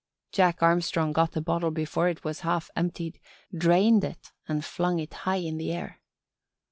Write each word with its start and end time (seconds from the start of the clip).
Jack 0.31 0.63
Armstrong 0.63 1.13
got 1.13 1.33
the 1.33 1.41
bottle 1.41 1.69
before 1.69 2.09
it 2.09 2.23
was 2.23 2.39
half 2.39 2.71
emptied, 2.75 3.19
drained 3.55 4.03
it 4.03 4.31
and 4.47 4.65
flung 4.65 4.97
it 4.97 5.13
high 5.13 5.35
in 5.35 5.57
the 5.57 5.71
air. 5.71 6.01